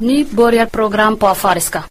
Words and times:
Ni 0.00 0.24
börjar 0.24 0.66
program 0.66 1.16
på 1.16 1.26
afariska. 1.26 1.84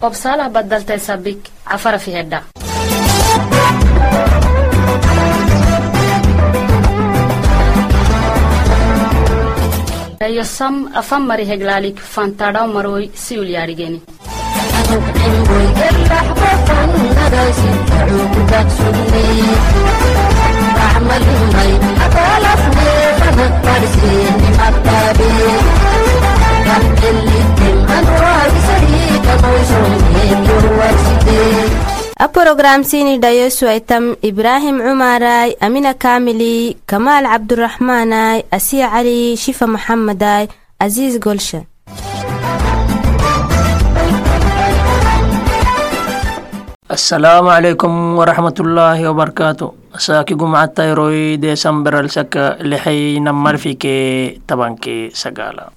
Obsalah 0.00 0.50
badaltay 0.50 0.98
sabik 0.98 1.52
afara 1.64 1.98
fi 1.98 2.10
hedda. 2.10 2.40
Eyo 10.20 10.44
sam 10.44 10.88
afam 20.82 21.04
mari 21.08 21.28
heglalik 21.38 22.18
fantadaw 22.86 23.88
maroy 27.88 28.48
siul 29.68 29.94
yarigeni. 30.80 31.64
a 32.18 32.28
programsini 32.28 33.18
dhayosu 33.18 33.66
aitam 33.68 34.16
ibraahim 34.22 34.80
amina 35.60 35.94
kaamili 35.94 36.76
kamaal 36.86 37.24
cabduraxmaanay 37.32 38.38
asiya 38.56 38.88
cali 38.94 39.36
shifa 39.36 39.66
maxamaday 39.66 40.46
aziis 40.84 41.18
golsha 41.18 41.60
السلام 46.91 47.45
عليكم 47.47 47.91
ورحمة 48.19 48.57
الله 48.59 48.97
وبركاته 49.09 49.67
ساكي 49.97 50.33
قمعتا 50.39 50.83
يروي 50.95 51.35
ديسمبر 51.35 51.99
السكا 51.99 52.63
لحي 52.63 53.19
نمر 53.19 53.57
فيك 53.57 53.83
تبانكي 54.47 55.09
سقالا 55.13 55.67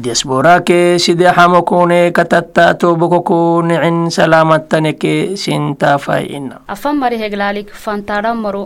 diasboraake 0.00 0.96
sidee 0.98 1.32
xamokune 1.36 2.10
katatta 2.16 2.74
tobokoko 2.74 3.62
nicin 3.68 4.10
salaamattaneke 4.10 5.36
sintaafayina 5.42 6.56
Afam 6.74 6.96
mari 7.02 7.18
heglalik 7.20 7.68
fantadaw 7.84 8.34
maro 8.44 8.62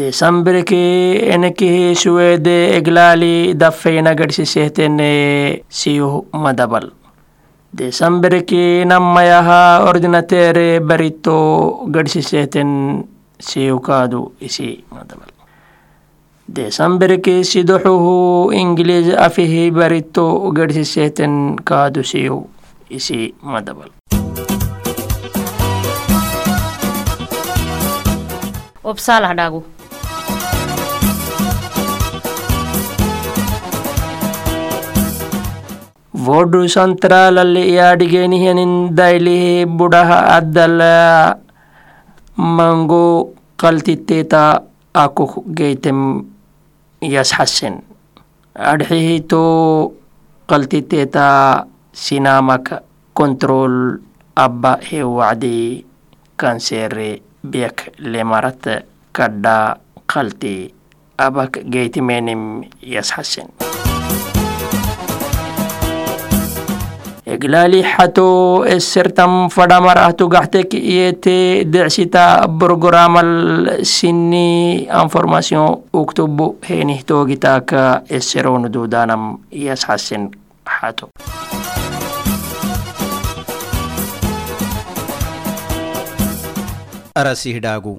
desambereke 0.00 0.82
enekehe 1.34 1.94
suwede 2.02 2.54
eglaali 2.76 3.32
daffeyna 3.62 4.12
gadhisisehtene 4.20 5.08
siyuh 5.78 6.12
madabal 6.44 6.86
desambereke 7.80 8.62
nammayaha 8.92 9.58
ordinatere 9.90 10.68
barito 10.90 11.36
gadhisisehten 11.96 12.70
siyukaadu 13.48 14.22
isi 14.48 14.68
madabal 14.96 15.30
desambereke 16.58 17.34
sidoxuhu 17.50 18.16
ingiliis 18.62 19.12
afihi 19.26 19.64
barito 19.80 20.26
gadhisisehten 20.60 21.34
kaadu 21.72 22.04
siyu 22.12 22.38
isi 23.00 23.20
madabal 23.54 23.92
Obsalah 28.90 29.36
dagu. 29.38 29.60
Voddu 36.26 36.68
santraalalli 36.68 37.62
yaadhigeenihinin 37.78 38.72
daylihi 38.96 39.66
budhaha 39.78 40.18
addalaa 40.36 41.36
manguu 42.36 43.32
qaltitteeta 43.62 44.42
akuk 45.04 45.32
geytem 45.60 46.00
yashasen 47.14 47.80
adhihito 48.72 49.42
qaltitteeta 50.50 51.26
sinaamaka 52.04 52.82
kontrol 53.14 53.74
abba 54.46 54.72
he 54.88 55.00
wacdi 55.18 55.86
kanseere 56.36 57.08
biyak 57.50 57.88
lemarat 58.12 58.84
kadha 59.16 59.56
qalti 60.12 60.54
abak 61.26 61.52
geytimenim 61.72 62.42
yashasen 62.94 63.48
eglaalii 67.34 67.82
hatoo 67.94 68.64
essertam 68.76 69.34
fadhamarah 69.56 70.10
tugahtek 70.20 70.74
iyete 70.74 71.64
decsita 71.74 72.24
borgoramal 72.60 73.30
sinni 73.94 74.88
anformasion 75.02 75.66
uktubu 76.02 76.46
heenih 76.68 77.00
toogitaaka 77.12 78.02
esseroonu 78.18 78.68
duudaanam 78.74 79.24
yasxasen 79.66 80.30
hato 80.80 81.06
arasih 87.20 87.60
dhaagu 87.64 87.94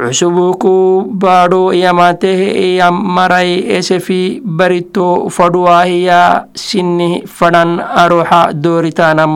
cusubuu 0.00 0.56
ku 0.62 0.74
baadho 1.22 1.76
yamateh 1.76 2.40
e 2.64 2.66
yammaray 2.80 3.50
esefi 3.76 4.40
barito 4.58 5.28
fadhuwaahiya 5.36 6.20
sinni 6.56 7.10
fadhan 7.38 7.76
aruxa 8.02 8.40
dooritaanam 8.64 9.34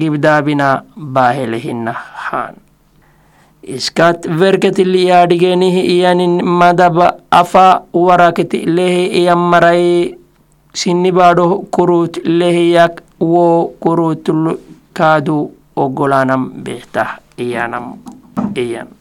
gibdaabina 0.00 0.68
baahelehinnahan 1.16 2.60
iskat 3.76 4.28
verketil 4.40 4.92
yaadhigenih 5.10 5.76
iyanin 5.94 6.44
madaba 6.44 7.08
afa 7.40 7.66
waraketi 8.04 8.60
warakit 8.62 8.74
leh 8.76 8.96
yammaray 9.26 10.12
sinni 10.82 11.10
baadho 11.20 11.64
kurut 11.74 12.20
lehyak 12.40 13.00
wo 13.32 13.72
kurutul 13.80 14.60
kaadu 14.92 15.38
oggolaanam 15.84 16.52
behtah 16.64 17.10
iyanam 17.40 17.96
iyan 18.52 18.95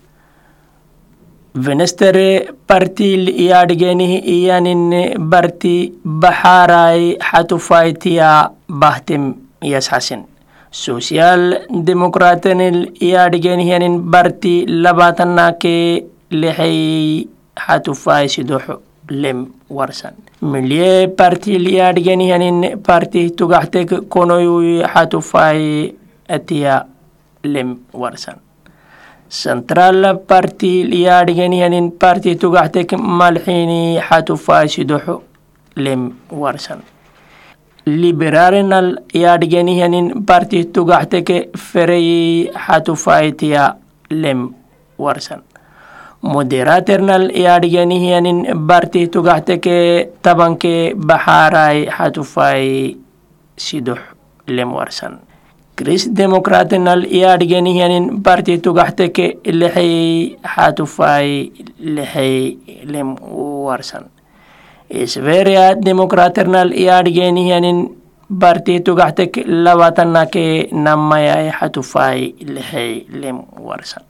venestere 1.55 2.51
partil 2.67 3.29
yaadhigenihi 3.49 4.17
iyanin 4.35 4.83
barti 5.31 5.93
baxaarai 6.05 7.17
xatufaytiya 7.29 8.51
bahtem 8.69 9.33
yasxasen 9.63 10.25
social 10.71 11.43
demokratenil 11.89 12.79
yaadhigenihiyanin 13.11 13.95
barti 14.11 14.65
labatanake 14.67 16.03
lexey 16.31 17.27
xatufay 17.65 18.27
sidoxo 18.27 18.81
lem 19.09 19.47
warsan. 19.69 20.15
Milye 20.41 21.07
partil 21.07 21.71
yaadhigenihiyanin 21.77 22.81
parti 22.87 23.29
tugaxtek 23.31 24.09
konoyuy 24.09 24.83
xatufay 24.93 25.93
atiya 26.27 26.85
lem 27.43 27.77
warsan 27.93 28.44
central 29.43 29.99
party 30.29 30.73
yaadhigenihanin 31.05 31.87
party 32.01 32.31
tugaxtek 32.41 32.89
malxini 33.19 33.99
xatufay 34.07 34.67
sidoxo 34.73 35.15
lem 35.75 36.01
warsan. 36.41 36.79
Liberalinal 37.85 38.89
yaadhigenihanin 39.23 40.07
party 40.29 40.59
tugaxteke 40.75 41.37
ferey 41.57 42.49
xatufaytiya 42.65 43.65
lem 44.09 44.39
warsan. 44.97 45.41
Moderaternal 46.33 47.29
yaadhigenihiyanin 47.45 48.39
party 48.67 49.07
tugaxteke 49.13 49.77
tabanke 50.23 50.95
baxaaray 50.97 51.85
xatufay 51.97 52.97
sidox 53.57 53.99
lem 54.47 54.73
warsan 54.73 55.24
chris 55.75 56.07
democratinal 56.07 57.03
yaadhigenihiyanin 57.03 58.23
party 58.23 58.57
tugaxteke 58.63 59.25
lexey 59.59 60.37
xatufay 60.53 61.51
lexey 61.79 62.57
lem 62.85 63.15
warsan. 63.67 64.09
Isveria 64.89 65.75
democraternal 65.75 66.69
yaadhigenihiyanin 66.71 67.79
party 68.39 68.79
tugaxtek 68.79 69.43
labatanake 69.45 70.69
namayay 70.71 71.51
xatufay 71.51 72.33
lexey 72.55 73.05
lem 73.21 73.37
warsan 73.67 74.03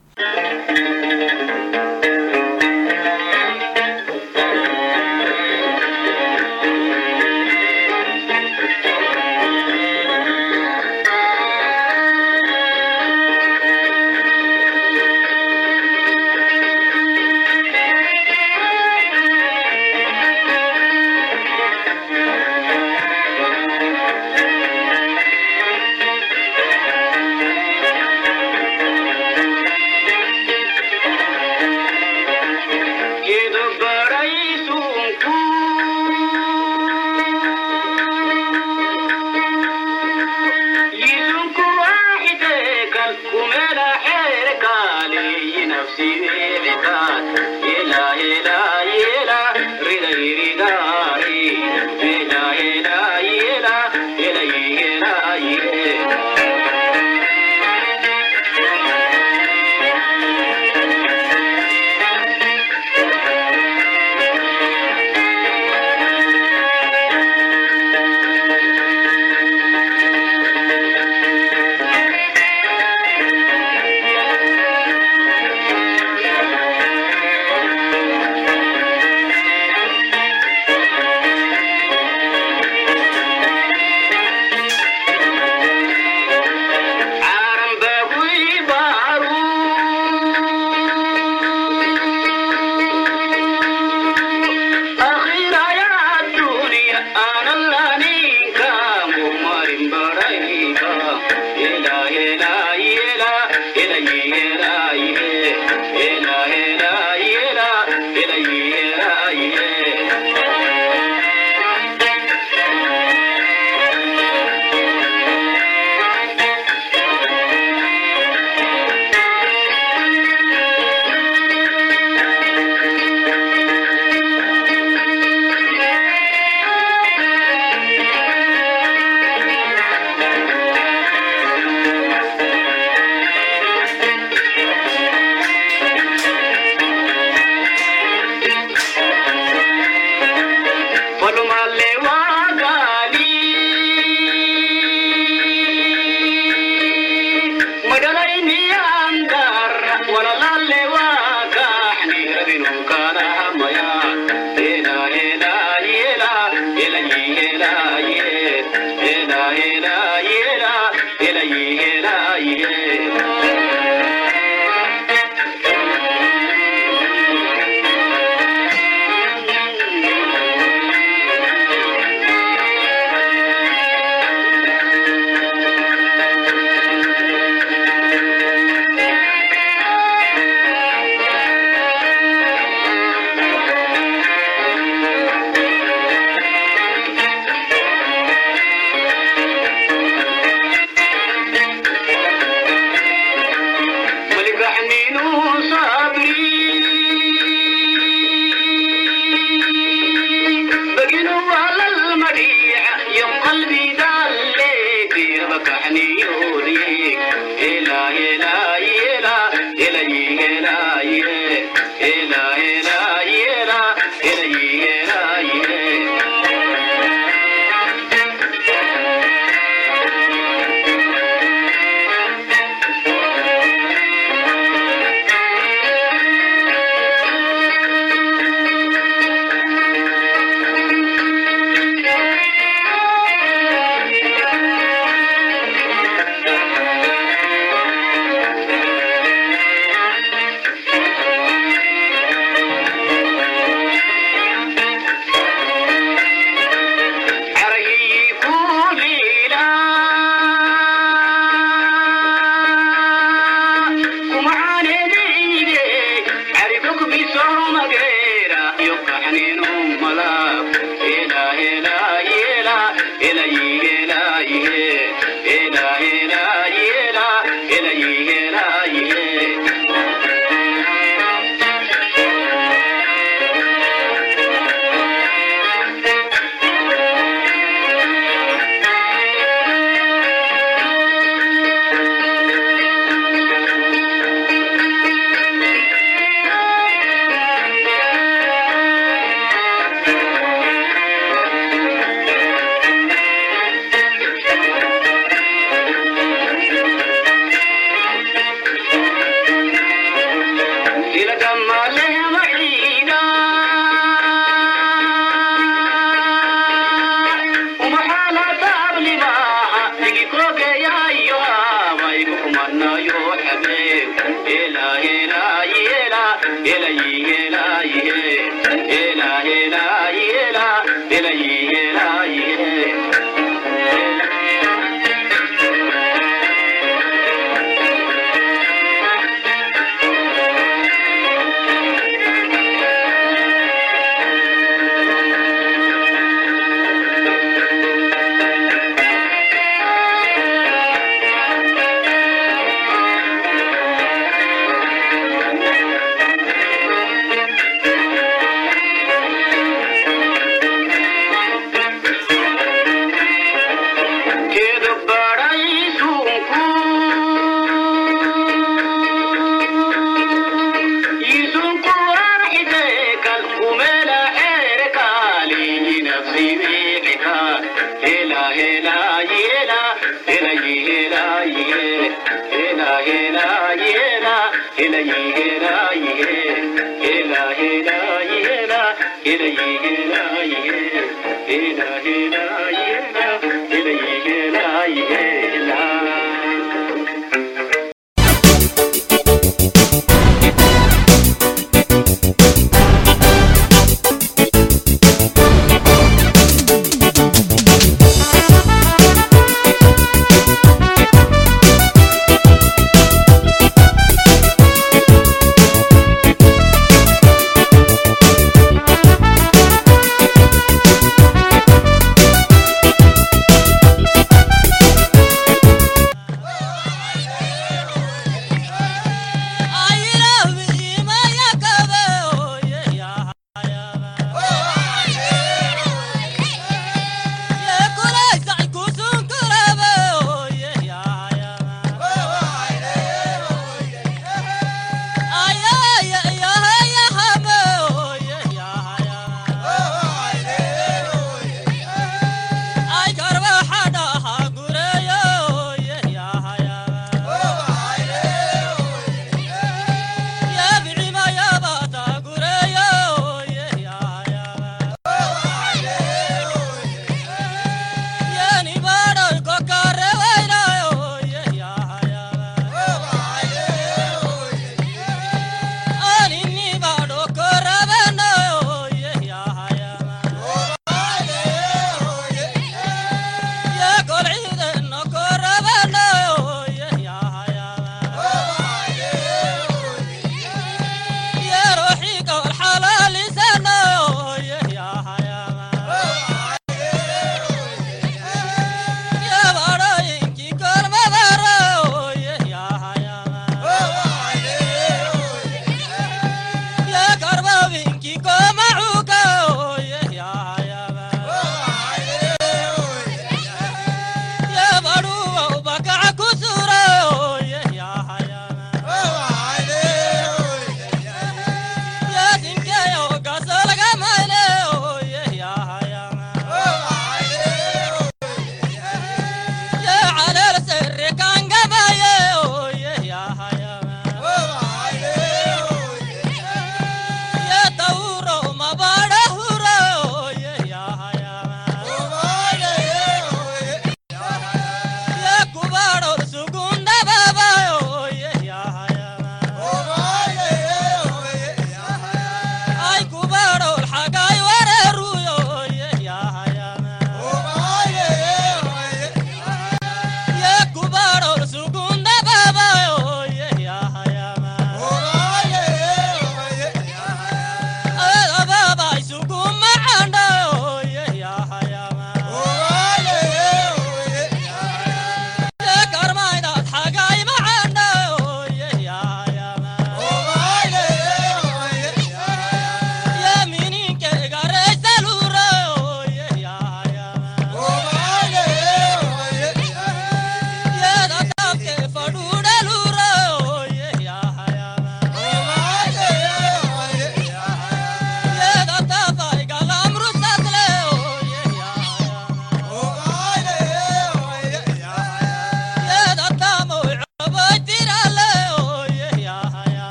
alguien 208.16 208.55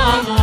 Mama. 0.00 0.39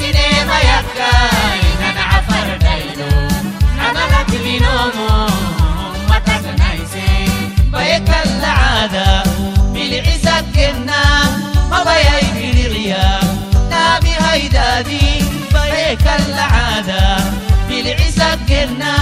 سينما 0.00 0.58
يكاي 0.60 1.60
أنا 1.90 2.00
عفر 2.00 2.56
دايلو 2.56 3.28
لي 4.44 4.58
نومو 4.58 5.26
متنايسي 6.08 7.10
بيك 7.72 8.10
العادة 8.26 9.22
بالعزة 9.74 10.40
كنا. 10.54 11.04
ما 11.70 11.84
بيك 11.84 12.56
لغيا 12.56 13.20
نامي 13.70 14.14
بيك 15.52 16.06
العادة 16.18 17.16
بالعزة 17.68 18.38
كنا. 18.48 18.96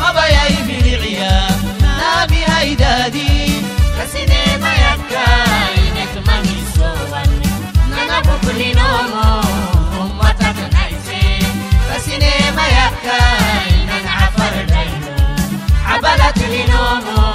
ما 0.00 0.12
بيك 0.12 0.84
لغيا 0.86 1.46
نامي 1.82 2.44
هيدادي 2.48 3.52
كسينما 3.98 4.72
يكاي 4.74 5.76
نكمني 5.96 6.56
سوان 6.76 7.30
نانا 7.90 8.20
بكلي 8.20 8.72
نومو 8.74 9.40
سينما 12.04 12.66
يا 12.66 12.90
كاين 13.04 14.08
عفر 14.08 14.64
دينا 14.64 15.16
عبلت 15.86 16.38
لنومو 16.38 17.32